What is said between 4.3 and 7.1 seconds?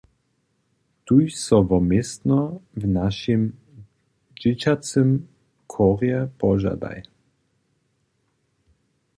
dźěćacym chórje požadaj!